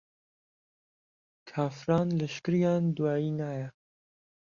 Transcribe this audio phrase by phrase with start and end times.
[1.49, 3.67] کافران لهشکریان دوایی نایه